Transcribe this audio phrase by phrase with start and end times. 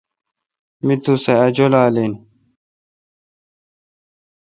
[0.85, 2.13] می تو سہ۔ اجولال این۔